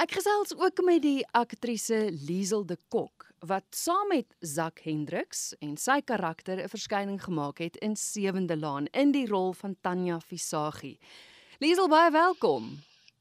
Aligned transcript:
Ek 0.00 0.14
gesels 0.16 0.54
ook 0.56 0.80
met 0.80 1.02
die 1.04 1.26
aktrise 1.36 2.06
Liesel 2.24 2.62
de 2.64 2.78
Kok 2.88 3.26
wat 3.44 3.66
saam 3.76 4.08
met 4.08 4.32
Zak 4.40 4.80
Hendriks 4.86 5.50
en 5.60 5.74
sy 5.76 5.98
karakter 6.00 6.56
'n 6.56 6.72
verskyning 6.72 7.20
gemaak 7.20 7.58
het 7.60 7.76
in 7.84 7.96
Sewende 7.96 8.56
Laan 8.56 8.86
in 8.96 9.12
die 9.12 9.26
rol 9.26 9.52
van 9.52 9.76
Tanya 9.80 10.20
Visagie. 10.20 10.98
Liesel 11.58 11.88
baie 11.88 12.10
welkom. 12.10 12.80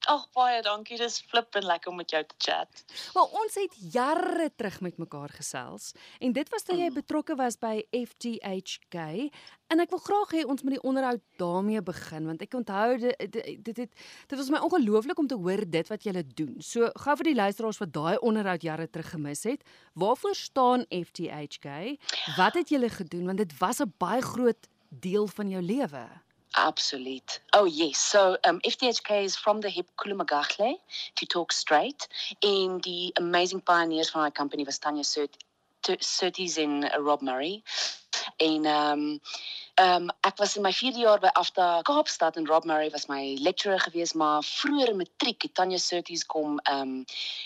Ag 0.10 0.24
baie 0.34 0.62
dankie, 0.66 0.98
dis 0.98 1.20
flippend 1.30 1.68
lekker 1.70 1.92
om 1.92 2.00
met 2.02 2.10
jou 2.10 2.22
te 2.26 2.36
chat. 2.42 2.82
Wel, 3.14 3.28
ons 3.42 3.58
het 3.60 3.76
jare 3.94 4.48
terug 4.58 4.80
met 4.82 4.98
mekaar 4.98 5.30
gesels 5.38 5.92
en 6.20 6.34
dit 6.34 6.50
was 6.50 6.66
toe 6.66 6.78
jy 6.80 6.88
mm. 6.90 6.98
betrokke 6.98 7.36
was 7.38 7.60
by 7.62 7.76
FTHK 7.94 9.04
en 9.70 9.84
ek 9.84 9.92
wil 9.94 10.02
graag 10.02 10.34
hê 10.34 10.46
ons 10.50 10.64
moet 10.66 10.80
die 10.80 10.82
onderhoud 10.90 11.22
daarmee 11.42 11.84
begin 11.86 12.26
want 12.32 12.42
ek 12.42 12.58
onthou 12.58 12.98
dit 13.04 13.28
dit 13.36 13.70
dit, 13.70 13.84
dit 13.86 14.38
was 14.40 14.50
my 14.50 14.62
ongelooflik 14.66 15.22
om 15.22 15.30
te 15.30 15.38
hoor 15.38 15.62
dit 15.78 15.92
wat 15.94 16.08
julle 16.08 16.24
doen. 16.26 16.58
So 16.66 16.90
gou 17.04 17.16
vir 17.22 17.30
die 17.30 17.38
luisteraars 17.38 17.82
wat 17.84 17.94
daai 17.94 18.18
onderhoud 18.26 18.66
jare 18.66 18.88
terug 18.90 19.14
gemis 19.14 19.46
het, 19.46 19.62
waarvoor 19.94 20.34
staan 20.36 20.88
FTHK? 20.90 22.00
Wat 22.40 22.58
het 22.58 22.74
julle 22.74 22.90
gedoen 22.90 23.30
want 23.30 23.46
dit 23.46 23.54
was 23.62 23.82
'n 23.86 23.94
baie 24.02 24.26
groot 24.26 24.70
deel 24.90 25.28
van 25.28 25.50
jou 25.50 25.62
lewe. 25.62 26.06
Absolute. 26.60 27.40
Oh 27.54 27.64
yes. 27.64 27.98
So 27.98 28.38
um, 28.44 28.60
FDHK 28.66 29.24
is 29.24 29.38
from 29.38 29.62
the 29.62 29.70
hip 29.70 29.88
Kulumagahle 29.98 30.76
to 31.16 31.26
talk 31.26 31.54
straight. 31.54 32.08
And 32.44 32.84
the 32.84 33.14
amazing 33.18 33.62
pioneers 33.62 34.10
from 34.10 34.22
our 34.22 34.32
company 34.32 34.66
was 34.66 34.78
Tanya 34.78 35.04
Surt, 35.04 35.30
Surtees 36.02 36.58
and 36.58 36.92
Rob 37.00 37.22
Murray. 37.22 37.64
Ehm 38.42 38.66
um, 38.66 39.22
ehm 39.80 40.10
um, 40.10 40.10
ek 40.28 40.38
was 40.38 40.56
in 40.58 40.62
my 40.62 40.72
4de 40.76 41.00
jaar 41.00 41.20
by 41.24 41.30
Afta 41.40 41.82
Kaapstad 41.82 42.36
en 42.36 42.48
Rob 42.48 42.66
Murray 42.66 42.90
was 42.90 43.06
my 43.08 43.38
lecturer 43.40 43.80
gewees, 43.80 44.14
maar 44.14 44.44
vroeër 44.44 44.90
in 44.90 44.98
matriek 44.98 45.42
het 45.42 45.54
Tanya 45.56 45.78
Surtees 45.78 46.26
kom 46.26 46.60
ehm 46.60 46.82
um, 46.82 47.06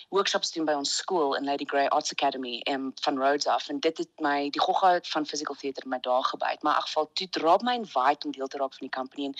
workshops 0.09 0.51
doen 0.51 0.65
by 0.65 0.73
ons 0.73 0.95
skool 0.95 1.35
in 1.35 1.45
Lady 1.45 1.65
Grey 1.65 1.87
Arts 1.87 2.11
Academy 2.11 2.55
in 2.73 2.91
van 3.01 3.17
Rhodes 3.17 3.47
af 3.47 3.69
en 3.69 3.79
dit 3.79 3.97
het 3.97 4.09
my 4.17 4.49
die 4.49 4.61
gogga 4.61 4.99
van 5.03 5.25
physical 5.25 5.55
theatre 5.55 5.89
my 5.89 5.99
daar 5.99 6.23
gebyt. 6.23 6.63
Maar 6.63 6.73
in 6.73 6.79
elk 6.79 6.87
geval 6.87 7.09
toe 7.13 7.27
Rob 7.45 7.61
my 7.61 7.73
invite 7.73 8.25
om 8.25 8.31
deel 8.31 8.47
te 8.47 8.57
raak 8.57 8.73
van 8.73 8.87
die 8.87 8.97
company 8.97 9.25
en 9.25 9.35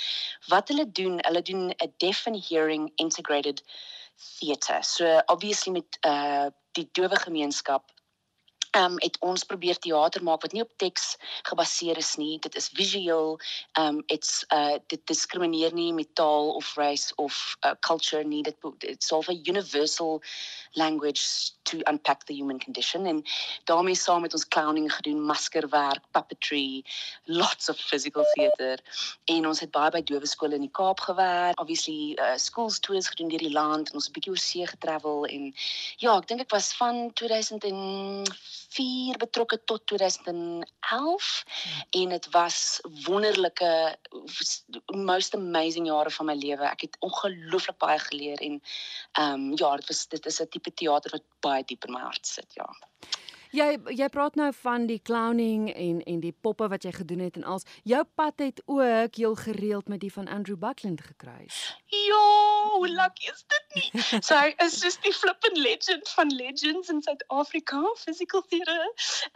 wat 0.48 0.68
hulle 0.68 0.92
doen, 0.92 1.18
hulle 1.22 1.42
doen 1.42 1.70
'n 1.70 1.94
deaf 1.98 2.28
and 2.28 2.48
hearing 2.50 2.92
integrated 2.96 3.64
theatre. 4.40 4.84
So 4.84 5.22
obviously 5.26 5.72
met 5.72 5.98
uh 6.02 6.48
die 6.72 6.90
dowe 6.92 7.16
gemeenskap 7.16 7.90
ehm 7.90 8.03
um, 8.78 8.96
het 8.98 9.18
ons 9.20 9.44
probeer 9.44 9.78
teater 9.80 10.24
maak 10.24 10.42
wat 10.42 10.52
nie 10.52 10.62
op 10.62 10.72
teks 10.82 11.16
gebaseer 11.50 11.98
is 11.98 12.16
nie. 12.16 12.40
Dit 12.40 12.56
is 12.56 12.70
visueel. 12.74 13.40
Ehm 13.78 13.88
um, 13.88 14.04
it's 14.08 14.46
uh 14.54 14.78
dit 14.88 15.02
diskrimineer 15.08 15.74
nie 15.74 15.94
met 15.94 16.16
taal 16.16 16.54
of 16.54 16.76
race 16.76 17.16
of 17.16 17.58
uh, 17.66 17.74
culture 17.80 18.24
nie. 18.24 18.44
Dit 18.44 18.56
it's 18.80 19.12
all 19.12 19.24
a 19.30 19.34
universal 19.34 20.22
language 20.74 21.52
to 21.64 21.82
unpack 21.88 22.26
the 22.26 22.34
human 22.34 22.60
condition 22.60 23.06
en 23.06 23.24
daarmee 23.64 23.96
saam 23.96 24.22
met 24.22 24.34
ons 24.34 24.48
clowning 24.48 24.94
gedoen, 24.94 25.26
maskerwerk, 25.26 26.02
puppetry, 26.12 26.84
lots 27.26 27.70
of 27.70 27.78
physical 27.78 28.26
theatre 28.34 28.78
en 29.26 29.48
ons 29.48 29.60
het 29.60 29.72
baie 29.72 29.92
by 29.92 30.02
dowe 30.02 30.28
skole 30.28 30.56
in 30.56 30.66
die 30.66 30.74
Kaap 30.74 31.00
gewerk. 31.00 31.60
Obviously 31.60 32.18
uh 32.20 32.36
schools 32.38 32.80
tours 32.80 33.08
gedoen 33.10 33.30
deur 33.30 33.46
die 33.46 33.54
land 33.54 33.90
en 33.90 34.02
ons 34.02 34.10
'n 34.10 34.16
bietjie 34.18 34.34
oor 34.34 34.44
see 34.44 34.68
getravel 34.68 35.26
en 35.26 35.54
ja, 35.98 36.18
ek 36.18 36.28
dink 36.28 36.42
ek 36.42 36.52
was 36.52 36.74
van 36.74 37.14
2000 37.14 37.64
en 37.64 37.80
2004 38.74 39.18
betrokke 39.18 39.60
tot 39.66 39.86
2011 39.88 41.44
hmm. 41.46 42.02
en 42.02 42.10
dit 42.10 42.30
was 42.32 42.80
wonderlike 43.06 43.98
most 44.88 45.36
amazing 45.36 45.88
jare 45.88 46.12
van 46.12 46.26
my 46.26 46.36
lewe. 46.36 46.66
Ek 46.70 46.88
het 46.88 46.98
ongelooflik 47.00 47.78
baie 47.78 48.00
geleer 48.00 48.42
en 48.42 48.62
ehm 49.12 49.34
um, 49.34 49.52
ja, 49.56 49.76
dit 49.76 49.88
was 49.88 50.08
dit 50.08 50.26
is 50.26 50.42
'n 50.42 50.50
tipe 50.50 50.74
teater 50.74 51.12
wat 51.12 51.26
baie 51.40 51.64
diep 51.66 51.86
in 51.86 51.94
my 51.94 52.02
hart 52.02 52.28
sit, 52.28 52.54
ja. 52.54 52.70
Jy 53.54 53.78
jy 53.94 54.08
praat 54.10 54.34
nou 54.40 54.48
van 54.64 54.88
die 54.90 54.98
clowning 55.06 55.68
en 55.70 56.00
en 56.10 56.22
die 56.24 56.34
poppe 56.46 56.66
wat 56.72 56.88
jy 56.88 56.92
gedoen 56.96 57.20
het 57.22 57.36
en 57.38 57.44
als 57.56 57.66
jou 57.86 58.02
pad 58.18 58.42
het 58.42 58.62
ook 58.66 59.16
heel 59.16 59.36
gereeld 59.36 59.88
met 59.88 60.00
die 60.02 60.14
van 60.14 60.28
Andrew 60.28 60.58
Buckland 60.58 61.02
gekruis. 61.02 61.78
Ja, 61.86 62.70
hoe 62.72 62.90
lucky 62.90 63.30
is 63.30 63.44
dit 63.48 63.76
nie? 63.76 64.02
So 64.26 64.34
hy 64.36 64.56
is 64.66 64.80
soos 64.80 64.98
die 65.06 65.14
flippin 65.14 65.62
legend 65.62 66.10
van 66.10 66.34
legends 66.34 66.90
in 66.90 67.02
Suid-Afrika, 67.02 67.82
physical 67.96 68.42
theatre. 68.42 68.90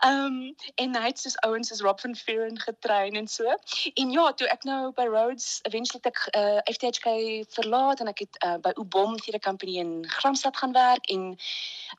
Um 0.05 0.55
en 0.75 0.97
hy 0.97 1.05
het 1.11 1.21
soos 1.21 1.37
ouens 1.45 1.69
soos 1.69 1.85
Rob 1.85 2.01
van 2.01 2.15
Vuren 2.15 2.57
getrein 2.59 3.13
en 3.21 3.27
so. 3.27 3.45
En 3.93 4.11
ja, 4.11 4.25
toe 4.33 4.49
ek 4.49 4.65
nou 4.65 4.91
by 4.97 5.05
Rhodes 5.05 5.59
eventually 5.69 6.01
ek 6.09 6.23
uh, 6.33 6.57
eh, 6.57 6.73
FTHK 6.73 7.15
verlaat 7.53 8.01
en 8.01 8.09
ek 8.09 8.25
het 8.25 8.41
uh, 8.41 8.57
by 8.65 8.73
Ubom 8.81 9.13
Theatre 9.21 9.45
Company 9.45 9.77
in 9.77 9.93
Gramstad 10.09 10.57
gaan 10.57 10.73
werk 10.73 11.05
en 11.13 11.37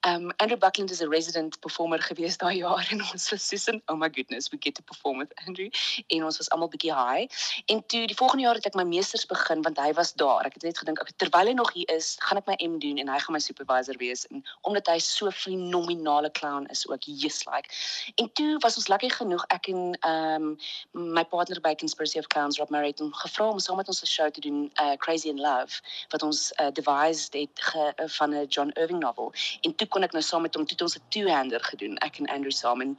um 0.02 0.30
Andrew 0.42 0.58
Buckland 0.58 0.90
is 0.90 1.02
a 1.02 1.06
resident 1.06 1.60
performer 1.60 2.06
gewees 2.10 2.36
daai 2.40 2.58
jaar 2.58 2.86
en 2.90 3.02
ons 3.12 3.30
was 3.32 3.48
soos 3.48 3.68
in 3.72 3.82
oh 3.86 3.96
my 3.96 4.08
goodness 4.08 4.50
we 4.52 4.58
get 4.60 4.74
to 4.74 4.82
perform 4.82 5.18
with 5.18 5.32
Andrew. 5.46 5.68
En 6.08 6.24
ons 6.24 6.36
was 6.40 6.50
almal 6.50 6.70
bietjie 6.72 6.94
high. 6.94 7.26
En 7.66 7.82
toe 7.86 8.06
die 8.06 8.16
volgende 8.16 8.44
jaar 8.46 8.58
het 8.58 8.66
ek 8.70 8.78
my 8.78 8.86
meesters 8.88 9.26
begin 9.26 9.62
want 9.62 9.78
hy 9.78 9.92
was 9.98 10.12
daar. 10.14 10.46
Ek 10.48 10.58
het 10.58 10.66
net 10.68 10.78
gedink 10.78 11.02
terwyl 11.16 11.52
hy 11.52 11.56
nog 11.58 11.72
hier 11.76 11.90
is 11.94 12.16
gaan 12.24 12.40
ek 12.42 12.50
my 12.50 12.56
M 12.64 12.78
doen 12.82 12.98
en 12.98 13.12
hy 13.12 13.18
gaan 13.24 13.36
my 13.36 13.42
supervisor 13.42 13.96
wees. 14.00 14.26
En 14.32 14.44
omdat 14.62 14.90
hy 14.92 14.98
so 15.02 15.30
fenominale 15.30 16.30
clown 16.30 16.66
is 16.74 16.86
ook 16.88 17.04
yes 17.04 17.44
like. 17.46 17.68
En 18.16 18.32
toe 18.32 18.58
was 18.64 18.76
ons 18.76 18.88
lucky 18.88 19.10
genoeg 19.12 19.44
ek 19.54 19.70
en 19.72 19.96
um 20.08 20.56
my 20.92 21.24
partner 21.24 21.60
by 21.60 21.74
Conspiracy 21.74 22.18
of 22.18 22.28
Clowns 22.28 22.58
Rob 22.58 22.70
Murray 22.70 22.92
het 22.92 23.02
hom 23.02 23.12
gevra 23.12 23.50
om 23.50 23.58
saam 23.58 23.76
met 23.76 23.88
ons 23.88 24.02
'n 24.02 24.06
show 24.06 24.30
te 24.30 24.40
doen 24.40 24.70
uh, 24.80 24.96
Crazy 24.96 25.28
in 25.28 25.40
Love 25.40 25.80
wat 26.08 26.22
ons 26.22 26.52
uh, 26.60 26.70
devised 26.72 27.32
het 27.32 27.54
ge, 27.54 27.92
uh, 27.96 28.08
van 28.08 28.34
'n 28.34 28.46
John 28.48 28.70
Irving 28.74 29.00
novel. 29.00 29.32
En 29.60 29.74
toe 29.74 29.86
kon 29.88 30.02
ek 30.02 30.12
nou 30.12 30.22
saam 30.22 30.42
met 30.42 30.54
hom 30.54 30.66
toe 30.66 30.76
ons 30.86 30.96
'n 30.96 31.02
two-hander 31.08 31.64
gedoen 31.64 31.97
ek 32.06 32.18
en 32.20 32.26
Andrew 32.26 32.54
saam 32.54 32.80
en 32.84 32.98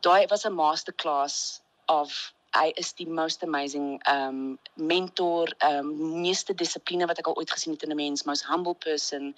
daai 0.00 0.26
was 0.30 0.46
'n 0.46 0.54
masterclass 0.54 1.60
of 1.88 2.32
hy 2.52 2.72
is 2.76 2.92
die 2.92 3.08
most 3.08 3.42
amazing 3.42 4.00
um 4.08 4.58
mentor 4.76 5.48
um 5.64 6.20
meeste 6.20 6.54
dissipline 6.54 7.06
wat 7.08 7.18
ek 7.18 7.26
al 7.26 7.36
ooit 7.40 7.50
gesien 7.50 7.72
het 7.72 7.82
in 7.82 7.92
'n 7.92 7.96
mens 7.96 8.24
most 8.24 8.44
humble 8.46 8.74
person 8.74 9.34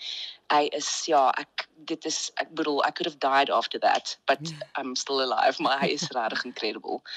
hy 0.50 0.68
is 0.72 1.06
ja 1.06 1.30
ek 1.38 1.68
dit 1.90 2.04
is 2.04 2.30
ek 2.36 2.54
bedoel 2.54 2.82
I 2.86 2.90
could 2.90 3.06
have 3.06 3.18
died 3.18 3.50
after 3.50 3.78
that 3.78 4.18
but. 4.26 4.40
Ja. 4.42 4.56
I'm 4.76 4.96
still 4.96 5.20
alive 5.20 5.62
maar 5.62 5.78
hy 5.78 5.94
is 5.94 6.08
regtig 6.10 6.44
incredible 6.44 7.02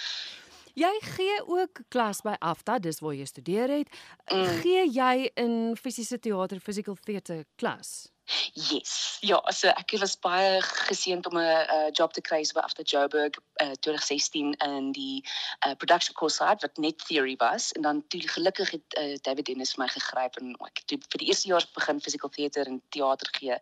Jy 0.78 0.92
gee 1.02 1.38
ook 1.50 1.80
klas 1.90 2.20
by 2.22 2.36
AFTA, 2.38 2.76
dis 2.78 3.00
waar 3.02 3.16
jy 3.18 3.26
studeer 3.26 3.72
het. 3.80 3.90
Mm. 4.30 4.60
Gee 4.62 4.84
jy 4.94 5.30
in 5.34 5.56
fisiese 5.74 6.20
teater, 6.22 6.60
physical 6.62 6.94
theatre 7.02 7.46
klas? 7.58 8.12
Yes. 8.54 9.18
Ja, 9.22 9.40
so 9.56 9.72
ek 9.72 9.94
was 10.02 10.18
baie 10.20 10.60
geseënd 10.62 11.28
om 11.30 11.38
'n 11.40 11.92
job 11.96 12.14
te 12.14 12.22
kry 12.22 12.44
so 12.44 12.60
after 12.60 12.84
Joburg 12.84 13.40
uh, 13.64 13.76
2016 13.80 14.54
in 14.54 14.92
die 14.92 15.24
uh, 15.66 15.76
production 15.76 16.14
course 16.16 16.36
side 16.36 16.62
wat 16.62 16.78
net 16.78 17.00
theory 17.08 17.36
was 17.40 17.72
en 17.72 17.82
dan 17.82 18.04
toe 18.08 18.22
gelukkig 18.28 18.72
het 18.72 18.98
uh, 19.00 19.16
David 19.22 19.46
Dennis 19.46 19.74
vir 19.76 19.86
my 19.86 19.88
gegryp 19.88 20.36
en 20.42 20.56
ek 20.68 20.84
het 20.84 21.08
vir 21.12 21.24
die 21.24 21.28
eerste 21.32 21.48
jaar 21.48 21.66
begin 21.74 22.02
physical 22.02 22.30
theatre 22.30 22.68
en 22.68 22.82
teater 22.90 23.32
gee. 23.40 23.56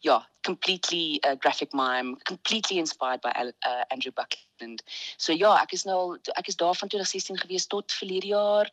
Ja, 0.00 0.20
completely 0.42 1.18
uh, 1.24 1.36
graphic 1.38 1.72
mime, 1.72 2.16
completely 2.24 2.78
inspired 2.78 3.20
by 3.20 3.32
uh, 3.38 3.84
Andrew 3.88 4.12
Buckland. 4.52 4.82
So 5.16 5.32
ja, 5.32 5.54
ek 5.62 5.72
is 5.72 5.84
nou 5.84 6.18
ek 6.36 6.48
is 6.48 6.56
daar 6.56 6.74
van 6.74 6.88
2016 6.88 7.38
gewees 7.38 7.66
tot 7.66 7.92
verlede 7.92 8.26
jaar 8.26 8.70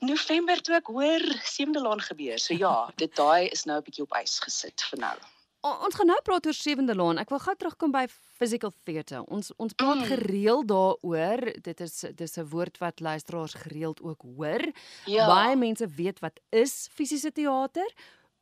November 0.00 0.60
toe 0.60 0.76
ek 0.78 0.86
hoor 0.92 1.24
Sewende 1.44 1.82
Laan 1.82 2.00
gebeur. 2.00 2.38
So 2.38 2.54
ja, 2.54 2.90
dit 3.02 3.14
daai 3.16 3.48
is 3.48 3.64
nou 3.64 3.78
'n 3.78 3.84
bietjie 3.84 4.04
op 4.04 4.14
ys 4.20 4.38
gesit 4.40 4.82
vir 4.90 5.00
nou. 5.00 5.16
O, 5.60 5.72
ons 5.82 5.94
gaan 5.94 6.06
nou 6.06 6.20
praat 6.22 6.46
oor 6.46 6.54
Sewende 6.54 6.94
Laan. 6.94 7.18
Ek 7.18 7.30
wil 7.30 7.40
gou 7.42 7.54
terugkom 7.54 7.90
by 7.90 8.06
physical 8.38 8.72
theatre. 8.84 9.24
Ons 9.26 9.50
ons 9.58 9.74
praat 9.74 9.98
mm. 9.98 10.06
gereeld 10.12 10.68
daaroor. 10.68 11.42
Dit 11.62 11.80
is 11.80 12.04
dis 12.14 12.38
'n 12.38 12.46
woord 12.46 12.78
wat 12.78 13.00
luisteraars 13.00 13.54
gereeld 13.54 14.00
ook 14.02 14.22
hoor. 14.22 14.62
Ja. 15.06 15.26
Baie 15.26 15.56
mense 15.56 15.86
weet 15.86 16.20
wat 16.20 16.38
is 16.50 16.88
fisiese 16.92 17.32
teater. 17.32 17.90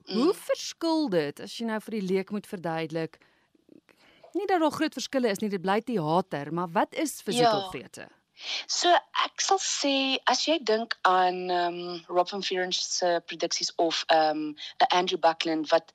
Mm. 0.06 0.20
Hoe 0.20 0.34
verskil 0.34 1.08
dit 1.08 1.40
as 1.40 1.56
jy 1.58 1.66
nou 1.66 1.80
vir 1.80 1.98
die 1.98 2.06
leek 2.12 2.30
moet 2.30 2.46
verduidelik? 2.46 3.18
Nie 4.36 4.46
dat 4.46 4.60
daar 4.60 4.74
groot 4.74 4.92
verskille 4.92 5.32
is 5.32 5.40
nie, 5.40 5.50
dit 5.50 5.62
bly 5.64 5.80
teater, 5.80 6.52
maar 6.52 6.68
wat 6.74 6.94
is 6.94 7.20
physical 7.24 7.66
ja. 7.66 7.72
theatre? 7.72 8.08
So 8.68 8.92
ek 9.24 9.40
sal 9.40 9.60
sê 9.64 9.94
as 10.28 10.44
jy 10.44 10.58
dink 10.68 10.98
aan 11.08 11.46
um 11.48 11.78
Rob 12.12 12.28
van 12.28 12.44
Vuren 12.44 12.74
se 12.76 13.14
produksies 13.30 13.72
of 13.80 14.02
um 14.12 14.52
'n 14.52 14.90
Andrew 14.98 15.20
Buckland 15.20 15.70
wat 15.72 15.92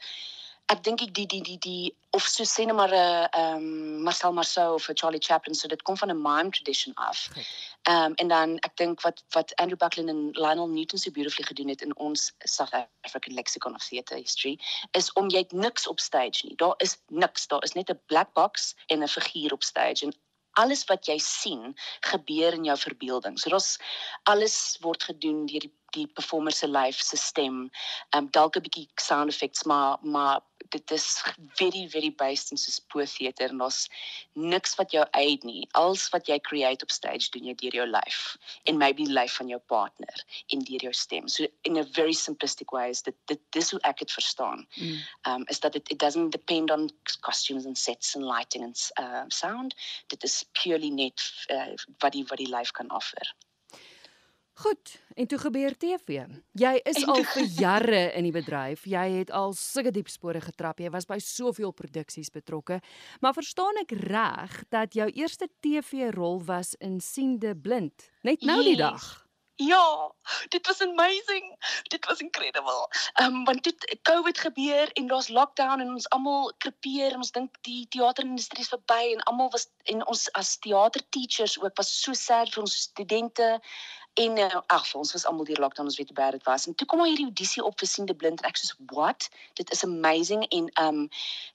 ek 0.71 0.83
dink 0.87 1.01
ek 1.03 1.11
die 1.17 1.27
die 1.27 1.41
die 1.43 1.57
die 1.59 1.91
of 2.15 2.27
so 2.27 2.43
sê 2.47 2.65
net 2.65 2.75
maar 2.75 2.91
'n 2.91 2.99
uh, 2.99 3.27
ehm 3.39 3.55
um, 3.57 4.03
Marcel 4.07 4.33
Marceau 4.33 4.75
of 4.75 4.89
'n 4.89 4.95
Charlie 4.95 5.25
Chaplin 5.27 5.55
so 5.55 5.67
dit 5.67 5.81
kom 5.83 5.97
van 5.97 6.11
'n 6.11 6.21
mime 6.21 6.51
tradition 6.51 6.93
af. 6.95 7.27
Ehm 7.83 8.05
um, 8.05 8.13
en 8.21 8.27
dan 8.27 8.49
ek 8.67 8.77
dink 8.77 9.01
wat 9.01 9.23
wat 9.35 9.55
Andrew 9.55 9.77
Buckland 9.77 10.09
en 10.09 10.21
Lionel 10.31 10.67
Newton 10.67 10.99
so 10.99 11.11
beautifully 11.11 11.47
gedoen 11.47 11.69
het 11.69 11.81
in 11.81 11.95
ons 11.95 12.31
South 12.39 12.73
African 13.01 13.33
lexicon 13.33 13.75
of 13.75 13.87
theatre 13.87 14.17
history 14.17 14.59
is 14.91 15.13
om 15.13 15.29
jy 15.29 15.45
niks 15.49 15.87
op 15.87 15.99
stage 15.99 16.47
nie. 16.47 16.55
Daar 16.55 16.75
is 16.77 16.97
niks. 17.07 17.47
Daar 17.47 17.63
is 17.63 17.73
net 17.73 17.89
'n 17.89 17.99
black 18.05 18.33
box 18.33 18.75
en 18.87 19.03
'n 19.03 19.07
figuur 19.07 19.51
op 19.51 19.63
stage 19.63 20.05
en 20.05 20.13
alles 20.53 20.83
wat 20.89 21.05
jy 21.07 21.17
sien 21.17 21.75
gebeur 21.99 22.53
in 22.53 22.63
jou 22.63 22.77
verbeelding. 22.77 23.39
So 23.39 23.49
daar's 23.49 23.77
alles 24.23 24.77
word 24.81 25.03
gedoen 25.03 25.45
deur 25.45 25.59
die 25.59 25.73
die 25.91 26.07
performer 26.07 26.51
se 26.55 26.67
lyf 26.67 27.01
se 27.01 27.17
stem. 27.17 27.69
Ehm 28.09 28.23
um, 28.23 28.31
dalk 28.31 28.55
'n 28.55 28.61
bietjie 28.61 28.89
sound 28.95 29.29
effects 29.29 29.63
maar 29.63 29.97
maar 30.01 30.39
dit 30.71 30.91
is 30.91 31.05
very 31.59 31.87
very 31.91 32.11
based 32.21 32.51
in 32.51 32.59
soos 32.59 32.79
poe 32.93 33.05
theater 33.05 33.51
en 33.53 33.63
ons 33.65 33.79
niks 34.33 34.75
wat 34.79 34.95
jou 34.95 35.03
aid 35.17 35.43
nie. 35.47 35.67
Alles 35.79 36.07
wat 36.13 36.29
jy 36.31 36.39
create 36.47 36.85
op 36.87 36.93
stage 36.93 37.29
doen 37.35 37.49
jy 37.49 37.55
deur 37.61 37.77
jou 37.81 37.87
lyf 37.89 38.21
en 38.69 38.79
maybe 38.81 39.05
die 39.05 39.13
lyf 39.13 39.37
van 39.39 39.51
jou 39.51 39.59
partner 39.73 40.23
en 40.55 40.65
deur 40.67 40.87
jou 40.87 40.93
stem. 40.95 41.27
So 41.27 41.47
in 41.67 41.77
a 41.77 41.85
very 41.97 42.15
simplistic 42.17 42.71
way 42.75 42.89
is 42.89 43.03
dit 43.07 43.17
dit 43.31 43.41
dis 43.57 43.71
hoe 43.71 43.81
ek 43.87 44.03
dit 44.03 44.17
verstaan. 44.17 44.65
Mm. 44.75 44.97
Um 45.27 45.47
is 45.53 45.59
dat 45.59 45.75
it, 45.75 45.91
it 45.91 45.99
doesn't 45.99 46.31
depend 46.31 46.71
on 46.71 46.89
costumes 47.21 47.65
and 47.65 47.77
sets 47.77 48.15
and 48.15 48.25
lighting 48.25 48.63
and 48.63 48.77
uh, 48.99 49.23
sound. 49.27 49.75
Dit 50.07 50.23
is 50.23 50.43
purely 50.51 50.89
net 50.89 51.21
uh, 51.49 51.73
wat 51.99 52.13
die 52.13 52.25
wat 52.29 52.37
die 52.37 52.49
lyf 52.49 52.71
kan 52.71 52.91
offer. 52.91 53.35
Goed, 54.53 55.01
en 55.15 55.27
toe 55.27 55.37
gebeur 55.39 55.77
TV. 55.77 56.25
Jy 56.59 56.73
is 56.83 57.05
al 57.07 57.23
vir 57.23 57.47
jare 57.63 58.01
in 58.19 58.27
die 58.27 58.33
bedryf. 58.35 58.83
Jy 58.85 59.05
het 59.15 59.31
al 59.31 59.55
sulke 59.57 59.93
diep 59.95 60.11
spore 60.11 60.41
getrap. 60.43 60.83
Jy 60.83 60.91
was 60.93 61.07
by 61.09 61.17
soveel 61.23 61.71
produksies 61.71 62.29
betrokke. 62.29 62.81
Maar 63.23 63.33
verstaan 63.37 63.79
ek 63.81 63.95
reg 64.03 64.61
dat 64.69 64.93
jou 64.93 65.07
eerste 65.09 65.47
TV-rol 65.63 66.43
was 66.45 66.75
in 66.83 66.99
Siende 66.99 67.55
Blind, 67.55 68.11
net 68.27 68.43
nou 68.43 68.59
yes. 68.59 68.67
die 68.67 68.79
dag? 68.83 69.11
Ja, 69.61 70.13
dit 70.49 70.67
was 70.67 70.81
amazing. 70.81 71.55
Dit 71.83 72.05
was 72.05 72.19
incredible. 72.19 72.89
Ehm 73.13 73.35
um, 73.35 73.43
want 73.43 73.63
dit 73.63 73.99
COVID 74.01 74.37
gebeur 74.37 74.91
en 74.91 75.07
daar's 75.07 75.27
lockdown 75.27 75.79
en 75.79 75.91
ons 75.93 76.09
almal 76.09 76.53
krepeer 76.57 77.11
en 77.11 77.21
ons 77.21 77.31
dink 77.31 77.57
die 77.61 77.87
teaterindustrie 77.87 78.63
is 78.63 78.73
verby 78.73 79.11
en 79.13 79.23
almal 79.23 79.51
was 79.53 79.67
en 79.93 80.05
ons 80.05 80.31
as 80.31 80.57
teaterteachers 80.57 81.59
ook 81.61 81.77
was 81.77 82.01
so 82.01 82.13
sad 82.13 82.53
vir 82.53 82.63
ons 82.63 82.81
studente 82.81 83.59
En 84.13 84.37
uh, 84.37 84.59
ag, 84.67 84.93
ons 84.95 85.11
was 85.11 85.25
almal 85.25 85.45
deur 85.47 85.59
lockdown, 85.59 85.87
ons 85.87 85.97
weet 85.97 86.07
hoe 86.11 86.17
baie 86.17 86.31
dit 86.31 86.43
was. 86.43 86.67
En 86.67 86.75
toe 86.75 86.87
kom 86.87 86.99
maar 86.99 87.07
hierdie 87.07 87.29
audisie 87.29 87.63
op 87.63 87.79
vir 87.79 87.87
Siende 87.87 88.15
Blind 88.15 88.41
en 88.41 88.49
ek 88.49 88.59
sê, 88.59 88.75
"What? 88.91 89.29
Dit 89.53 89.71
is 89.71 89.83
amazing 89.83 90.43
en 90.47 90.67
um 90.83 91.07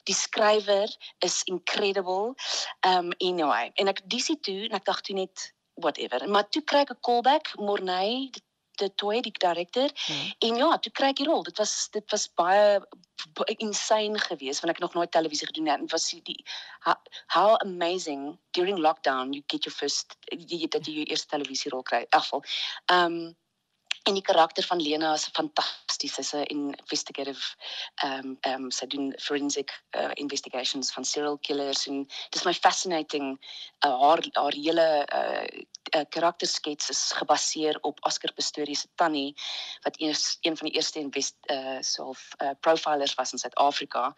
die 0.08 0.14
skrywer 0.14 0.96
is 1.18 1.42
incredible." 1.44 2.34
Um 2.80 3.12
anyway, 3.18 3.70
en 3.74 3.88
ek 3.88 4.00
audisie 4.00 4.40
toe 4.40 4.64
en 4.68 4.78
ek 4.80 4.84
dink 4.84 5.00
toe 5.00 5.14
net 5.14 5.52
whatever. 5.74 6.28
Maar 6.28 6.48
toe 6.48 6.62
kry 6.62 6.80
ek 6.86 6.90
'n 6.90 7.00
callback, 7.00 7.52
Morney, 7.58 8.30
die 8.32 8.94
toe 8.94 9.20
die 9.22 9.32
direkteur 9.32 9.90
hmm. 10.06 10.32
en 10.38 10.56
ja, 10.56 10.78
toe 10.78 10.92
kry 10.92 11.08
ek 11.12 11.16
die 11.16 11.28
rol. 11.28 11.42
Dit 11.42 11.58
was 11.58 11.88
dit 11.92 12.10
was 12.10 12.28
baie 12.28 12.80
insane 13.56 14.18
geweest 14.18 14.60
want 14.60 14.74
ek 14.74 14.82
nog 14.82 14.94
nooit 14.94 15.10
televisie 15.10 15.46
gedoen 15.46 15.66
het 15.66 15.80
en 15.80 15.88
was 15.88 16.10
die 16.10 16.44
how, 17.26 17.56
amazing 17.56 18.38
during 18.50 18.78
lockdown 18.78 19.32
you 19.32 19.42
get 19.46 19.64
your 19.64 19.76
first 19.76 20.16
jy 20.30 20.68
dat 20.68 20.86
jy 20.86 20.92
jou 20.92 21.04
eerste 21.04 21.28
televisie 21.28 21.70
rol 21.70 21.82
kry. 21.82 22.04
In 22.10 22.20
geval. 22.20 22.44
Ehm 22.86 23.12
um, 23.12 23.36
en 24.06 24.14
die 24.14 24.22
karakter 24.22 24.64
van 24.64 24.80
Lena 24.82 25.12
is 25.18 25.26
fantasties. 25.34 26.14
Sy's 26.14 26.32
'n 26.34 26.44
investigative 26.46 27.42
ehm 28.04 28.26
um, 28.26 28.36
ehm 28.40 28.64
um, 28.64 28.70
sy 28.70 28.86
doen 28.86 29.12
forensic 29.18 29.70
uh, 29.98 30.10
investigations 30.14 30.92
van 30.92 31.04
serial 31.04 31.38
killers 31.38 31.86
en 31.86 32.06
dis 32.30 32.44
my 32.44 32.54
fascinating 32.54 33.38
uh, 33.86 33.96
haar 34.02 34.22
haar 34.32 34.54
hele 34.54 34.86
uh, 35.14 35.44
uh, 35.96 36.04
karakterskets 36.08 36.90
is 36.90 37.12
gebaseer 37.18 37.78
op 37.82 37.98
Oscar 38.06 38.32
Pistorius 38.32 38.80
se 38.80 38.88
tannie 38.94 39.34
wat 39.82 40.00
eers 40.00 40.38
een 40.40 40.56
van 40.56 40.68
die 40.68 40.76
eerste 40.76 40.98
invest 40.98 41.34
uh 41.50 41.78
self 41.80 42.34
uh, 42.42 42.50
profilers 42.60 43.14
was 43.14 43.32
in 43.32 43.38
Suid-Afrika. 43.38 44.14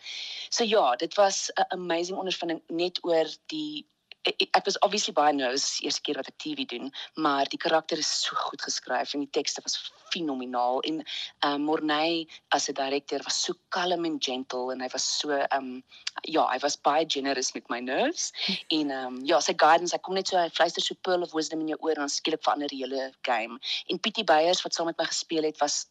So 0.50 0.64
ja, 0.64 0.96
dit 0.96 1.14
was 1.14 1.50
'n 1.54 1.64
amazing 1.68 2.18
ondervinding 2.18 2.62
net 2.66 3.04
oor 3.04 3.26
die 3.46 3.86
ek, 4.26 4.64
was 4.64 4.78
obviously 4.82 5.12
baie 5.14 5.32
nervous 5.32 5.78
eerste 5.84 6.02
keer 6.02 6.18
wat 6.20 6.28
ek 6.30 6.38
TV 6.42 6.64
doen, 6.68 6.90
maar 7.16 7.48
die 7.50 7.60
karakter 7.60 7.98
is 7.98 8.10
so 8.24 8.36
goed 8.48 8.62
geskryf 8.62 9.14
en 9.14 9.24
die 9.24 9.32
tekste 9.32 9.62
was 9.64 9.76
fenomenaal 10.12 10.80
en 10.88 11.00
ehm 11.02 11.54
um, 11.54 11.66
Morney 11.68 12.26
as 12.54 12.68
'n 12.68 12.74
direkteur 12.74 13.22
was 13.24 13.38
so 13.44 13.54
kalm 13.68 14.04
en 14.04 14.18
gentle 14.20 14.72
en 14.72 14.80
hy 14.80 14.88
was 14.92 15.06
so 15.18 15.30
ehm 15.30 15.58
um, 15.58 15.82
ja, 16.22 16.46
hy 16.52 16.58
was 16.62 16.76
baie 16.76 17.04
generous 17.06 17.52
met 17.54 17.68
my 17.70 17.80
nerves 17.80 18.32
en 18.78 18.90
ehm 18.90 19.06
um, 19.06 19.20
ja, 19.24 19.40
sy 19.40 19.54
guidance, 19.56 19.94
hy 19.94 20.02
kom 20.02 20.14
net 20.14 20.28
so 20.28 20.36
hy 20.36 20.48
fluister 20.50 20.82
so 20.82 20.94
pearl 21.02 21.22
of 21.22 21.34
wisdom 21.34 21.60
in 21.60 21.74
jou 21.74 21.78
oor 21.80 21.96
en 21.96 22.06
dan 22.06 22.16
skielik 22.16 22.42
verander 22.42 22.68
die 22.68 22.82
hele 22.84 23.12
game. 23.22 23.58
En 23.88 24.00
Pietie 24.00 24.24
Beyers 24.24 24.62
wat 24.62 24.74
saam 24.74 24.86
met 24.86 24.98
my 24.98 25.04
gespeel 25.04 25.44
het 25.44 25.60
was 25.60 25.86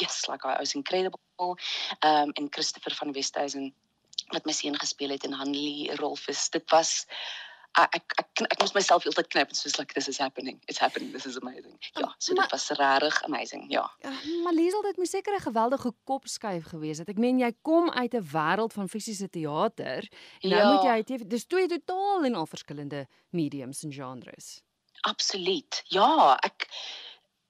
yes, 0.00 0.26
like 0.28 0.44
I 0.44 0.56
was 0.58 0.74
incredible. 0.74 1.20
Ehm 2.00 2.28
um, 2.28 2.30
en 2.34 2.48
Christopher 2.50 2.94
van 2.94 3.12
Westhuizen 3.12 3.74
wat 4.34 4.44
my 4.44 4.52
seun 4.52 4.76
gespeel 4.76 5.14
het 5.14 5.24
en 5.24 5.32
Hanlie 5.32 5.94
Rolfus. 5.96 6.50
Dit 6.50 6.70
was 6.70 7.06
ek 7.76 8.14
ek 8.18 8.42
ek, 8.42 8.60
moes 8.60 8.72
myself 8.74 9.04
heeltyd 9.06 9.28
knip 9.32 9.52
soos 9.54 9.76
like 9.78 9.94
this 9.94 10.08
is 10.08 10.18
happening 10.18 10.58
it's 10.66 10.78
happening 10.78 11.12
this 11.12 11.26
is 11.26 11.36
amazing 11.40 11.76
ja 11.94 12.08
so 12.18 12.34
maar, 12.34 12.48
dit 12.48 12.54
was 12.56 12.68
regtig 12.78 13.22
amazing 13.28 13.66
ja. 13.72 13.84
ja 14.02 14.12
maar 14.44 14.52
Liesel 14.56 14.82
dit 14.82 14.96
moet 14.96 15.08
seker 15.08 15.34
'n 15.34 15.46
geweldige 15.46 15.92
kopskuif 16.04 16.64
gewees 16.72 16.98
het 16.98 17.08
ek 17.08 17.18
meen 17.18 17.38
jy 17.38 17.52
kom 17.62 17.90
uit 17.90 18.14
'n 18.14 18.28
wêreld 18.32 18.72
van 18.72 18.88
fisiese 18.88 19.28
teater 19.30 20.08
en 20.40 20.48
nou 20.50 20.62
ja. 20.62 20.72
moet 20.72 21.08
jy 21.08 21.26
dis 21.26 21.46
twee 21.46 21.68
totaal 21.68 22.24
en 22.24 22.34
al 22.34 22.46
verskillende 22.46 23.06
mediums 23.30 23.82
en 23.82 23.92
genres 23.92 24.62
absoluut 25.00 25.82
ja 25.88 26.38
ek 26.42 26.68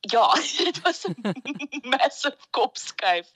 Ja, 0.00 0.34
dit 0.64 0.80
was 0.80 1.04
'n 1.06 1.16
massive 1.94 2.38
kopskuif. 2.50 3.28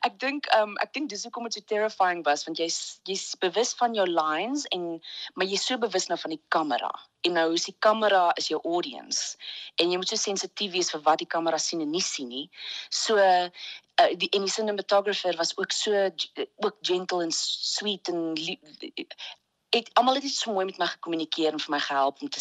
Ek 0.00 0.18
dink 0.18 0.46
um 0.54 0.76
ek 0.76 0.92
dink 0.92 1.08
dis 1.08 1.22
hoekom 1.22 1.44
dit 1.46 1.52
so 1.52 1.60
terrifying 1.60 2.24
was 2.24 2.44
want 2.44 2.58
jy's 2.58 2.98
jy's 3.06 3.34
bewus 3.38 3.74
van 3.78 3.94
jou 3.94 4.06
lines 4.06 4.66
en 4.74 4.98
maar 5.34 5.46
jy's 5.46 5.66
so 5.66 5.78
bewus 5.78 6.06
nou 6.06 6.18
van 6.18 6.34
die 6.34 6.42
kamera. 6.48 6.90
En 7.20 7.32
nou 7.32 7.52
is 7.52 7.64
die 7.64 7.76
kamera 7.78 8.32
is 8.34 8.48
jou 8.48 8.60
audience 8.64 9.36
en 9.76 9.90
jy 9.90 9.96
moet 9.96 10.08
so 10.08 10.16
sensitief 10.16 10.72
wees 10.72 10.90
vir 10.90 11.00
wat 11.06 11.18
die 11.18 11.30
kamera 11.36 11.58
sien 11.58 11.80
en 11.80 11.90
nie 11.90 12.02
sien 12.02 12.28
nie. 12.28 12.50
So 12.90 13.16
uh, 13.16 13.48
die 14.18 14.30
en 14.34 14.42
die 14.42 14.50
cinematographer 14.50 15.36
was 15.36 15.56
ook 15.56 15.72
so 15.72 16.10
ook 16.56 16.76
gentle 16.82 17.22
en 17.22 17.32
sweet 17.32 18.08
en 18.08 18.34
het 19.70 19.90
almal 19.94 20.14
het 20.14 20.30
so 20.34 20.52
mooi 20.52 20.64
met 20.64 20.78
my 20.78 20.86
gekommunikeer 20.86 21.52
en 21.52 21.60
vir 21.60 21.76
my 21.76 21.80
gehelp 21.80 22.22
om 22.22 22.28
te 22.28 22.40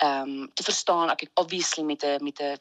ehm 0.00 0.28
um, 0.28 0.50
te 0.54 0.62
verstaan 0.62 1.10
ek 1.10 1.26
obviously 1.34 1.84
met 1.84 2.04
'n 2.04 2.24
met 2.24 2.40
'n 2.40 2.56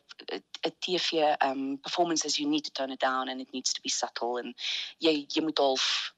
'n 0.68 0.75
TV 0.80 1.12
ehm 1.12 1.51
um, 1.51 1.80
performances 1.80 2.38
you 2.38 2.50
need 2.50 2.63
to 2.63 2.71
tone 2.71 2.94
it 2.94 3.00
down 3.00 3.30
and 3.30 3.41
it 3.41 3.51
needs 3.51 3.74
to 3.74 3.81
be 3.81 3.89
subtle 3.89 4.39
and 4.41 4.56
jy 4.97 5.25
jy 5.33 5.41
moet 5.41 5.57
half 5.57 6.13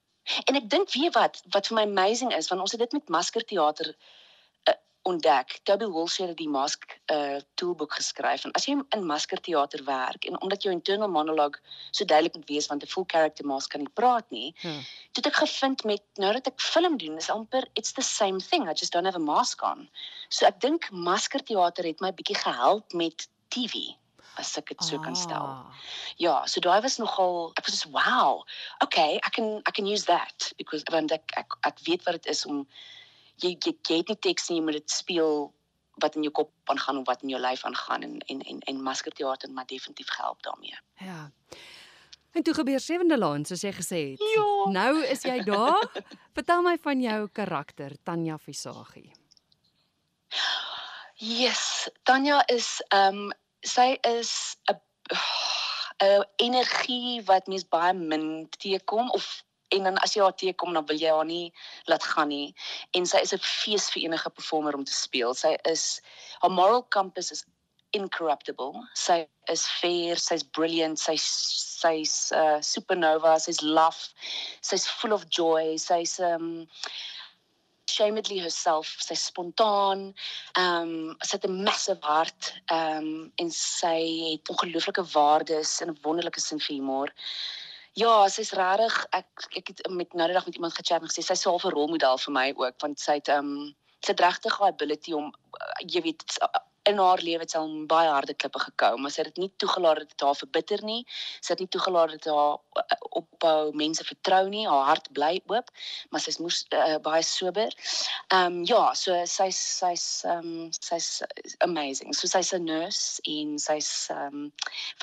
en 0.46 0.56
ek 0.56 0.70
dink 0.70 0.94
weet 0.94 1.14
wat 1.14 1.42
wat 1.54 1.68
vir 1.68 1.76
my 1.76 1.86
amazing 1.90 2.34
is 2.34 2.48
want 2.48 2.62
ons 2.62 2.72
het 2.72 2.80
dit 2.80 2.92
met 2.92 3.10
maskerteater 3.10 3.96
ontdek. 5.02 5.60
Toby 5.64 5.86
Walsh 5.90 6.20
het 6.22 6.36
die 6.38 6.50
mask 6.50 6.86
uh 7.14 7.40
toolboek 7.60 7.96
geskryf 7.98 8.46
en 8.46 8.54
as 8.58 8.68
jy 8.68 8.78
in 8.96 9.06
maskerteater 9.06 9.84
werk 9.88 10.26
en 10.30 10.38
omdat 10.42 10.64
jou 10.64 10.74
internal 10.74 11.10
monologue 11.10 11.60
so 11.92 12.06
duidelik 12.06 12.36
moet 12.36 12.50
wees 12.50 12.68
want 12.70 12.84
'n 12.84 12.92
full 12.94 13.08
character 13.08 13.46
mask 13.46 13.72
kan 13.72 13.82
nie 13.82 13.94
praat 13.94 14.30
nie. 14.30 14.54
Hmm. 14.62 14.84
Toe 15.12 15.24
ek 15.32 15.42
gevind 15.42 15.84
met 15.84 16.04
nou 16.16 16.34
dat 16.34 16.48
ek 16.48 16.62
film 16.62 16.98
doen 16.98 17.18
is 17.18 17.30
amper 17.30 17.66
it's 17.74 17.94
the 17.94 18.06
same 18.06 18.40
thing. 18.40 18.70
I 18.70 18.74
just 18.74 18.92
don't 18.92 19.06
have 19.06 19.20
a 19.20 19.28
mask 19.34 19.64
on. 19.64 19.90
So 20.30 20.46
ek 20.46 20.60
dink 20.60 20.92
maskerteater 20.92 21.84
het 21.84 22.02
my 22.02 22.12
bietjie 22.12 22.38
gehelp 22.38 22.94
met 22.94 23.28
TV 23.50 23.96
as 24.38 24.58
ek 24.58 24.72
dit 24.72 24.84
so 24.84 24.98
ah. 24.98 25.04
kan 25.04 25.16
stel. 25.16 25.66
Ja, 26.18 26.46
so 26.46 26.62
daai 26.64 26.82
was 26.82 26.98
nogal 27.02 27.54
ek 27.58 27.66
was 27.66 27.80
so 27.84 27.90
wow. 27.90 28.44
Okay, 28.84 29.20
I 29.24 29.30
can 29.30 29.62
I 29.66 29.72
can 29.72 29.86
use 29.86 30.06
that 30.06 30.52
because 30.58 30.84
want 30.92 31.12
ek 31.12 31.34
ek, 31.38 31.58
ek 31.66 31.80
weet 31.88 32.06
wat 32.06 32.22
dit 32.22 32.32
is 32.32 32.46
om 32.46 32.68
jy 33.42 33.56
jy 33.58 33.74
jy 33.90 33.98
het 34.02 34.14
nie 34.14 34.20
teks 34.28 34.50
nie, 34.50 34.62
moet 34.62 34.80
dit 34.80 34.94
speel 34.94 35.52
wat 36.02 36.16
in 36.16 36.26
jou 36.26 36.32
kop 36.42 36.52
aangaan 36.72 37.02
of 37.02 37.06
wat 37.10 37.22
in 37.26 37.34
jou 37.34 37.42
lyf 37.42 37.66
aangaan 37.68 38.06
en 38.08 38.18
en 38.32 38.42
en 38.42 38.60
en 38.72 38.82
maskerteater 38.84 39.52
maar 39.52 39.66
definitief 39.66 40.10
help 40.18 40.42
daarmee. 40.44 40.78
Ja. 40.98 41.32
En 42.32 42.44
toe 42.44 42.54
gebeur 42.54 42.80
sewende 42.80 43.18
laan 43.18 43.46
soos 43.46 43.62
jy 43.62 43.74
gesê 43.76 44.02
het. 44.12 44.24
Ja. 44.36 44.72
Nou 44.72 45.04
is 45.04 45.24
jy 45.28 45.42
daar. 45.44 45.92
Vertel 46.38 46.62
my 46.62 46.78
van 46.82 47.02
jou 47.02 47.28
karakter 47.32 47.98
Tanya 48.04 48.38
Visagie. 48.38 49.12
Yes, 51.16 51.90
Tanya 52.04 52.42
is 52.48 52.80
ehm 52.90 53.28
um, 53.28 53.34
sy 53.62 53.98
is 54.08 54.58
'n 54.72 54.80
'n 56.02 56.26
energie 56.36 57.22
wat 57.26 57.48
mens 57.48 57.68
baie 57.68 57.94
min 57.94 58.50
teekom 58.50 59.10
of 59.10 59.44
en 59.72 59.84
dan 59.84 59.98
as 59.98 60.16
jy 60.16 60.22
haar 60.22 60.36
teekom 60.36 60.74
dan 60.74 60.86
wil 60.86 61.00
jy 61.00 61.12
haar 61.12 61.26
nie 61.26 61.54
laat 61.92 62.04
gaan 62.04 62.30
nie 62.34 62.54
en 62.98 63.06
sy 63.06 63.24
is 63.26 63.34
'n 63.34 63.40
fees 63.40 63.90
vir 63.94 64.04
enige 64.04 64.30
performer 64.30 64.76
om 64.76 64.86
te 64.86 64.94
speel. 64.94 65.34
Sy 65.34 65.58
is 65.66 66.02
haar 66.42 66.52
moral 66.52 66.84
compass 66.84 67.32
is 67.32 67.46
incorruptible. 67.92 68.74
Sy 68.96 69.28
is 69.52 69.66
fair, 69.68 70.16
sy's 70.16 70.44
brilliant, 70.44 71.00
sy's 71.00 71.26
sy's 71.82 72.32
uh, 72.32 72.60
supernova, 72.64 73.40
sy's 73.42 73.62
love, 73.62 74.14
sy's 74.62 74.88
full 74.88 75.14
of 75.14 75.28
joy, 75.30 75.76
sy's 75.78 76.20
um 76.20 76.68
shamedly 77.92 78.38
herself, 78.40 78.96
sy's 79.04 79.26
spontaan. 79.32 80.12
Um 80.60 81.18
sy 81.24 81.38
het 81.38 81.48
'n 81.50 81.64
massive 81.64 82.06
hart 82.06 82.54
um 82.72 83.32
en 83.38 83.52
sy 83.52 83.98
het 84.32 84.54
ongelooflike 84.54 85.04
waardes 85.16 85.82
en 85.82 85.90
'n 85.92 86.00
wonderlike 86.04 86.40
sin 86.40 86.60
vir 86.60 86.76
humor. 86.76 87.10
Ja, 88.00 88.28
sy's 88.32 88.54
regtig 88.56 88.96
ek 89.12 89.48
ek 89.60 89.68
het 89.68 89.82
met 89.92 90.14
nou 90.16 90.28
die 90.30 90.36
dag 90.36 90.46
met 90.46 90.56
iemand 90.56 90.76
gechat 90.78 91.02
en 91.02 91.10
gesê 91.12 91.24
sy's 91.24 91.44
'n 91.46 91.50
halfe 91.50 91.70
rolmodel 91.70 92.18
vir 92.18 92.34
my 92.34 92.54
ook 92.56 92.76
want 92.80 93.00
sy 93.00 93.20
het 93.20 93.28
ehm 93.28 93.50
um, 93.52 93.76
sy 94.00 94.12
het 94.12 94.24
regtig 94.24 94.58
haar 94.60 94.72
ability 94.72 95.14
om 95.14 95.28
uh, 95.28 95.82
jy 95.86 96.02
weet 96.02 96.24
in 96.84 96.98
haar 96.98 97.22
lewe 97.22 97.44
het 97.44 97.54
sy 97.54 97.60
al 97.60 97.72
baie 97.90 98.10
harde 98.10 98.34
klippe 98.34 98.60
gekou, 98.60 98.96
maar 98.98 99.14
sy 99.14 99.22
het 99.22 99.32
dit 99.34 99.44
nie 99.44 99.52
toegelaat 99.62 100.02
dat 100.02 100.14
dit 100.14 100.24
haar 100.26 100.38
verbitter 100.40 100.84
nie. 100.86 101.02
Sy 101.40 101.54
het 101.54 101.62
nie 101.62 101.70
toegelaat 101.74 102.16
dat 102.16 102.28
haar 102.32 102.58
uh, 102.82 102.98
opbou 103.22 103.74
mense 103.78 104.06
vertrou 104.08 104.44
nie. 104.50 104.66
Haar 104.70 104.88
hart 104.90 105.12
bly 105.18 105.34
oop, 105.52 105.70
maar 106.10 106.24
sy's 106.24 106.40
moes 106.42 106.64
uh, 106.74 106.98
baie 107.06 107.24
sober. 107.26 107.74
Ehm 108.34 108.62
um, 108.62 108.64
ja, 108.70 108.82
so 108.98 109.18
sy's 109.30 109.60
sy's 109.82 110.06
ehm 110.26 110.48
um, 110.48 110.72
sy's 110.80 111.22
amazing. 111.68 112.16
So 112.18 112.28
sy's 112.28 112.54
'n 112.54 112.66
nurse 112.66 113.22
en 113.36 113.60
sy's 113.60 113.92
ehm 114.10 114.46
um, 114.46 114.48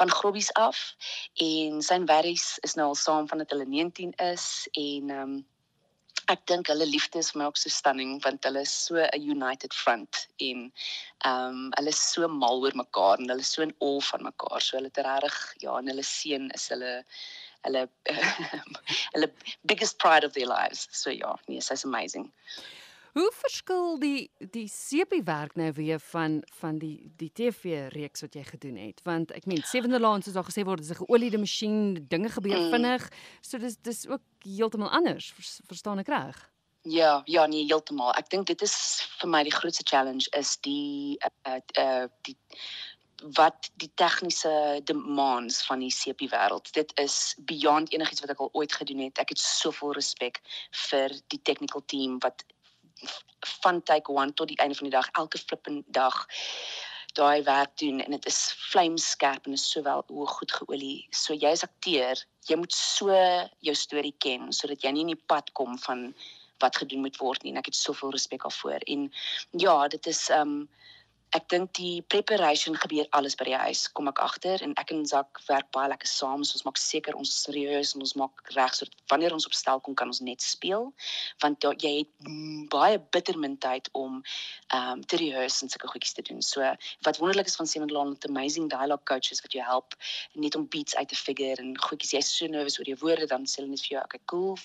van 0.00 0.10
Grobbies 0.10 0.50
af 0.54 0.96
en 1.34 1.82
sy 1.82 1.94
en 2.00 2.08
Werries 2.10 2.58
is 2.66 2.74
nou 2.74 2.90
al 2.90 2.98
saam 2.98 3.28
van 3.28 3.38
dat 3.38 3.54
hulle 3.54 3.66
19 3.66 4.12
is 4.32 4.66
en 4.72 5.10
ehm 5.10 5.22
um, 5.22 5.46
ek 6.32 6.44
dink 6.50 6.68
hulle 6.68 6.86
liefde 6.88 7.20
is 7.22 7.30
vir 7.32 7.40
my 7.40 7.46
ook 7.48 7.58
so 7.60 7.72
stunning 7.72 8.16
want 8.24 8.46
hulle 8.48 8.62
is 8.66 8.72
so 8.86 9.00
'n 9.00 9.28
united 9.34 9.76
front 9.82 10.26
en 10.48 10.64
ehm 11.30 11.58
um, 11.58 11.60
hulle 11.78 11.94
is 11.96 12.02
so 12.12 12.28
mal 12.28 12.64
oor 12.64 12.76
mekaar 12.82 13.18
en 13.18 13.30
hulle 13.32 13.46
is 13.46 13.52
so 13.56 13.62
in 13.66 13.74
awe 13.88 14.00
van 14.10 14.26
mekaar. 14.30 14.60
So 14.60 14.76
hulle 14.76 14.92
het 14.92 15.04
regtig 15.06 15.38
ja, 15.66 15.78
en 15.78 15.92
hulle 15.92 16.06
seun 16.10 16.50
is 16.58 16.68
hulle 16.74 16.92
hulle 17.66 17.88
hulle 19.14 19.30
biggest 19.72 19.98
pride 20.04 20.24
of 20.24 20.34
their 20.34 20.50
lives. 20.52 20.88
So 20.92 21.10
ja, 21.10 21.32
nee, 21.48 21.60
sy's 21.60 21.84
amazing. 21.84 22.32
Hoe 23.12 23.30
verskil 23.34 23.98
die 23.98 24.30
die 24.38 24.66
sepie 24.68 25.22
werk 25.24 25.54
nou 25.56 25.72
weer 25.72 26.00
van 26.10 26.42
van 26.60 26.78
die 26.78 27.12
die 27.16 27.30
TV 27.32 27.88
reeks 27.94 28.20
wat 28.20 28.34
jy 28.34 28.44
gedoen 28.44 28.76
het? 28.76 29.00
Want 29.04 29.32
ek 29.32 29.46
meen 29.46 29.62
Sewende 29.64 30.00
Laan 30.00 30.22
soos 30.22 30.36
daar 30.36 30.48
gesê 30.48 30.64
word, 30.64 30.80
is 30.80 30.90
'n 30.90 31.04
geoliede 31.04 31.38
masjien, 31.38 32.06
dinge 32.08 32.28
gebeur 32.28 32.60
mm. 32.60 32.70
vinnig. 32.70 33.08
So 33.40 33.58
dis 33.58 33.76
dis 33.76 34.06
ook 34.06 34.22
heeltemal 34.44 34.90
anders, 34.90 35.32
verstaan 35.66 35.98
ek 35.98 36.08
reg? 36.08 36.50
Ja, 36.82 37.22
ja, 37.24 37.46
nee, 37.46 37.64
heeltemal. 37.64 38.14
Ek 38.14 38.30
dink 38.30 38.46
dit 38.46 38.62
is 38.62 38.76
vir 39.20 39.28
my 39.28 39.42
die 39.42 39.52
grootste 39.52 39.84
challenge 39.84 40.28
is 40.38 40.56
die 40.60 41.18
uh 41.46 41.58
uh 41.78 42.06
die 42.22 42.36
wat 43.34 43.70
die 43.82 43.90
tegniese 43.94 44.80
demands 44.84 45.66
van 45.66 45.80
die 45.82 45.90
CP 45.90 46.30
wêreld. 46.30 46.70
Dit 46.72 46.92
is 46.94 47.34
beyond 47.38 47.92
enigiets 47.92 48.20
wat 48.20 48.30
ek 48.30 48.40
al 48.40 48.52
ooit 48.52 48.72
gedoen 48.72 49.02
het. 49.08 49.18
Ek 49.18 49.34
het 49.34 49.42
soveel 49.42 49.92
respek 49.98 50.38
vir 50.88 51.14
die 51.34 51.40
technical 51.42 51.82
team 51.86 52.18
wat 52.22 52.44
van 53.62 53.82
take 53.82 54.12
1 54.12 54.34
tot 54.34 54.48
die 54.48 54.56
einde 54.56 54.74
van 54.74 54.88
die 54.88 54.96
dag 54.96 55.08
elke 55.12 55.38
flippende 55.38 55.84
dag 55.86 56.26
daai 57.18 57.42
werk 57.42 57.76
doen 57.78 58.00
en 58.00 58.10
dit 58.10 58.26
is 58.26 58.38
vlamskerp 58.70 59.46
en 59.46 59.52
is 59.52 59.70
sowel 59.70 60.04
hoe 60.06 60.26
goed 60.26 60.52
geolie. 60.52 61.06
So 61.10 61.34
jy 61.34 61.50
as 61.50 61.64
akteur, 61.66 62.20
jy 62.46 62.56
moet 62.56 62.74
so 62.74 63.14
jou 63.64 63.74
storie 63.74 64.14
ken 64.18 64.52
sodat 64.52 64.84
jy 64.84 64.92
nie 64.94 65.06
in 65.06 65.14
die 65.14 65.24
pad 65.32 65.50
kom 65.58 65.78
van 65.86 66.12
wat 66.62 66.76
gedoen 66.76 67.04
moet 67.06 67.18
word 67.22 67.42
nie. 67.42 67.52
En 67.54 67.60
ek 67.62 67.70
het 67.70 67.78
soveel 67.78 68.14
respek 68.14 68.42
daarvoor. 68.42 68.82
En 68.86 69.08
ja, 69.50 69.76
dit 69.88 70.06
is 70.10 70.28
um 70.34 70.68
ek 71.36 71.48
dink 71.52 71.72
die 71.76 72.00
preparation 72.08 72.76
gebeur 72.78 73.06
alles 73.16 73.36
by 73.36 73.44
die 73.48 73.56
huis. 73.56 73.84
Kom 73.92 74.08
ek 74.08 74.20
agter 74.24 74.62
en 74.64 74.72
ek 74.80 74.92
en 74.94 75.04
Zak 75.08 75.40
werk 75.48 75.68
baie 75.76 75.90
lekker 75.92 76.08
saam 76.08 76.44
so 76.46 76.56
ons 76.56 76.64
maak 76.64 76.80
seker 76.80 77.16
ons 77.18 77.28
is 77.28 77.42
serieus 77.44 77.94
en 77.94 78.04
ons 78.06 78.14
maak 78.20 78.42
reg 78.56 78.76
sodat 78.76 78.94
wanneer 79.12 79.34
ons 79.36 79.46
op 79.48 79.56
stel 79.56 79.82
kom 79.84 79.96
kan 79.98 80.12
ons 80.12 80.22
net 80.24 80.44
speel. 80.44 80.88
Want 81.44 81.60
da, 81.64 81.74
jy 81.84 81.92
het 82.00 82.30
baie 82.72 83.00
bitter 83.12 83.38
min 83.38 83.58
tyd 83.60 83.90
om 83.92 84.22
ehm 84.72 84.98
um, 84.98 85.04
te 85.04 85.20
rehearse 85.20 85.64
en 85.64 85.72
sulke 85.72 85.92
goedjies 85.92 86.16
te 86.16 86.24
doen. 86.30 86.40
So 86.42 86.64
wat 87.06 87.20
wonderlik 87.20 87.52
is 87.52 87.58
van 87.60 87.68
Seven 87.68 87.92
Lawn 87.92 88.16
met 88.16 88.28
amazing 88.28 88.70
dialogue 88.72 89.04
coaches 89.04 89.44
wat 89.44 89.52
jou 89.52 89.64
help 89.64 89.96
net 90.34 90.56
om 90.56 90.68
beats 90.68 90.96
uit 90.96 91.08
te 91.08 91.16
figure 91.16 91.60
en 91.62 91.76
goedjies. 91.88 92.16
Jy's 92.16 92.34
so 92.36 92.46
nervous 92.46 92.80
oor 92.80 92.88
jou 92.88 92.98
woorde 93.04 93.28
dan 93.28 93.46
sê 93.46 93.60
hulle 93.60 93.74
net 93.74 93.84
vir 93.84 93.98
jou 93.98 94.04
okay 94.04 94.24
cool 94.26 94.56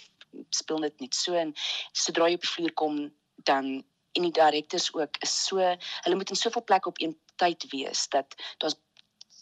speel 0.50 0.79
net 0.79 1.00
net 1.00 1.15
so. 1.15 1.36
En 1.36 1.53
sodra 1.91 2.29
jy 2.29 2.39
op 2.39 2.46
die 2.46 2.53
vloer 2.55 2.74
kom 2.79 3.01
dan 3.50 3.84
en 4.13 4.22
die 4.27 4.32
direkteurs 4.32 4.93
ook 4.93 5.17
is 5.25 5.36
so 5.46 5.58
hulle 5.60 6.15
moet 6.15 6.29
in 6.29 6.39
soveel 6.39 6.63
plekke 6.63 6.89
op 6.89 7.01
een 7.01 7.17
tyd 7.36 7.65
wees 7.72 8.08
dat 8.10 8.36
daar's 8.58 8.77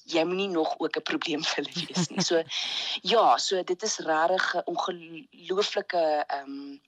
jy 0.10 0.24
moenie 0.26 0.50
nog 0.50 0.76
ook 0.80 0.98
'n 0.98 1.08
probleem 1.10 1.44
vir 1.44 1.64
hulle 1.64 1.86
wees 1.88 2.08
nie. 2.10 2.22
So 2.22 2.44
ja, 3.14 3.38
so 3.38 3.64
dit 3.64 3.84
is 3.84 3.98
regtig 3.98 4.56
'n 4.56 4.66
ongelooflike 4.66 6.24
ehm 6.28 6.50
um, 6.50 6.82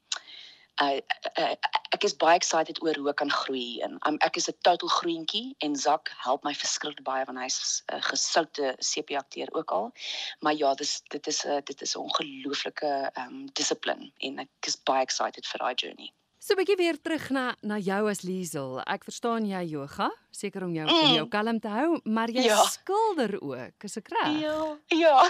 uh, 0.82 1.00
uh, 1.38 1.56
ek 1.94 2.04
is 2.04 2.16
baie 2.18 2.36
excited 2.36 2.82
oor 2.82 2.98
hoe 2.98 3.10
ek 3.12 3.20
kan 3.22 3.32
groei 3.32 3.82
en 3.86 4.00
um, 4.08 4.18
ek 4.26 4.40
is 4.42 4.50
'n 4.50 4.58
total 4.68 4.90
groentjie 4.90 5.56
en 5.60 5.76
Zak 5.76 6.12
help 6.26 6.44
my 6.44 6.54
verskriklik 6.54 7.06
baie 7.06 7.26
want 7.26 7.38
hy's 7.38 7.84
'n 7.92 7.96
uh, 7.96 8.02
gesoute 8.02 8.76
CP 8.80 9.16
akteur 9.22 9.54
ook 9.54 9.72
al. 9.72 9.92
Maar 10.40 10.56
ja, 10.56 10.74
dis 10.74 11.02
dit 11.10 11.28
is 11.28 11.46
'n 11.46 11.50
uh, 11.50 11.62
dit 11.64 11.82
is 11.82 11.96
'n 11.96 12.00
ongelooflike 12.00 12.92
ehm 13.14 13.28
um, 13.28 13.46
dissipline 13.54 14.12
en 14.18 14.40
ek 14.40 14.50
is 14.68 14.84
baie 14.84 15.02
excited 15.02 15.46
vir 15.48 15.60
daai 15.60 15.76
journey. 15.76 16.14
So 16.44 16.54
'n 16.54 16.60
bietjie 16.60 16.76
weer 16.76 16.98
terug 17.00 17.30
na 17.30 17.56
na 17.62 17.78
jou 17.80 18.10
as 18.12 18.22
Liesel. 18.28 18.82
Ek 18.84 19.06
verstaan 19.08 19.46
jy 19.48 19.62
yoga, 19.78 20.10
seker 20.36 20.66
om 20.66 20.74
jou 20.76 20.84
mm. 20.84 21.04
om 21.06 21.14
jou 21.16 21.28
kalm 21.32 21.60
te 21.64 21.70
hou, 21.72 22.02
maar 22.04 22.28
jy 22.28 22.44
ja. 22.44 22.58
skilder 22.68 23.38
ook, 23.40 23.86
is 23.88 23.96
ek 24.02 24.12
reg? 24.12 24.42
Ja. 24.42 24.58
Ja. 24.92 25.22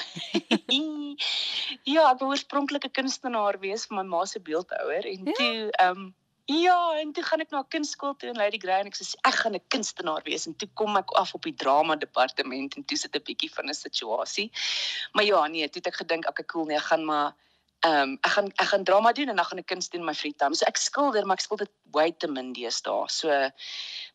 ja, 1.96 2.08
ek 2.08 2.24
wou 2.24 2.32
oorspronklik 2.32 2.90
'n 2.90 2.96
kunstenaar 2.98 3.60
wees 3.62 3.86
vir 3.86 4.00
my 4.00 4.06
ma 4.10 4.24
se 4.26 4.42
beeldhouer 4.42 5.06
en 5.12 5.30
ja? 5.30 5.38
toe 5.38 5.54
ehm 5.70 6.02
um, 6.02 6.12
Ja, 6.46 7.00
en 7.00 7.14
toe 7.14 7.24
gaan 7.24 7.40
ek 7.40 7.54
na 7.56 7.62
kunstskool 7.64 8.18
toe 8.20 8.34
in 8.34 8.36
Lady 8.36 8.58
Grey 8.60 8.82
en 8.82 8.90
ek 8.90 8.98
sê 8.98 9.06
ek 9.24 9.38
gaan 9.44 9.54
'n 9.56 9.64
kunstenaar 9.70 10.26
wees 10.26 10.48
en 10.50 10.58
toe 10.58 10.68
kom 10.74 10.98
ek 10.98 11.14
af 11.22 11.38
op 11.38 11.46
die 11.46 11.56
drama 11.56 11.96
departement 11.96 12.76
en 12.76 12.84
toe 12.84 12.98
sit 12.98 13.16
'n 13.16 13.22
bietjie 13.22 13.54
van 13.54 13.70
'n 13.70 13.74
situasie. 13.74 14.50
Maar 15.14 15.26
ja, 15.30 15.48
nee, 15.48 15.70
toe 15.70 15.80
het 15.80 15.94
ek 15.94 16.02
gedink 16.02 16.26
ek 16.26 16.32
okay, 16.32 16.46
cool 16.46 16.66
nee, 16.66 16.78
ek 16.78 16.90
gaan 16.90 17.06
maar 17.06 17.38
Ehm 17.84 18.02
um, 18.02 18.12
ek 18.22 18.32
gaan 18.32 18.46
ek 18.64 18.70
gaan 18.72 18.84
drama 18.88 19.12
doen 19.12 19.30
en 19.30 19.36
dan 19.36 19.46
gaan 19.46 19.60
ek 19.60 19.68
kuns 19.68 19.90
doen 19.90 20.02
in 20.02 20.08
my 20.08 20.14
free 20.16 20.34
time. 20.34 20.56
So 20.56 20.66
ek 20.66 20.78
skilder, 20.80 21.26
maar 21.26 21.36
ek 21.36 21.44
skilder 21.44 21.68
way 21.92 22.12
te 22.12 22.28
min 22.32 22.54
deesdae. 22.56 23.10
So 23.12 23.50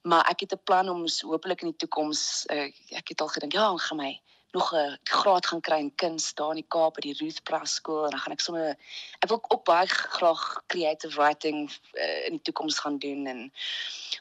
maar 0.09 0.25
ek 0.31 0.41
het 0.41 0.55
'n 0.57 0.65
plan 0.65 0.89
om 0.89 1.05
hopelik 1.05 1.63
in 1.63 1.75
die 1.75 1.81
toekoms 1.85 2.47
uh, 2.51 2.73
ek 2.97 3.13
het 3.13 3.21
al 3.21 3.29
gedink 3.29 3.53
ja, 3.53 3.69
ek 3.75 3.85
gaan 3.91 4.01
my 4.01 4.13
nog 4.57 4.73
'n 4.73 4.97
graad 5.05 5.47
gaan 5.47 5.61
kry 5.61 5.79
in 5.79 5.95
kuns 5.95 6.35
daar 6.35 6.51
in 6.57 6.63
die 6.63 6.69
Kaap 6.69 6.95
by 6.95 7.01
die 7.01 7.19
Ruth 7.21 7.43
Pras 7.43 7.75
skool 7.75 8.05
en 8.05 8.11
dan 8.11 8.21
gaan 8.21 8.33
ek 8.33 8.41
sommer 8.41 8.77
ek 9.21 9.29
wil 9.29 9.45
ook 9.49 9.65
baie 9.65 9.87
graag 9.87 10.63
creative 10.67 11.15
writing 11.21 11.69
uh, 11.93 12.27
in 12.27 12.41
die 12.41 12.43
toekoms 12.43 12.79
gaan 12.79 12.99
doen 12.99 13.27
en 13.27 13.53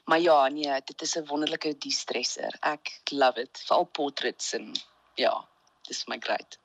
maar 0.06 0.20
ja, 0.20 0.48
nee, 0.48 0.82
dit 0.86 1.02
is 1.02 1.16
'n 1.16 1.26
wonderlike 1.26 1.78
de-stresser. 1.78 2.52
Ek 2.62 3.02
love 3.12 3.42
it. 3.42 3.64
Veral 3.66 3.84
portraits 3.86 4.54
en 4.54 4.72
ja, 5.16 5.48
dis 5.88 6.06
my 6.08 6.18
great. 6.20 6.60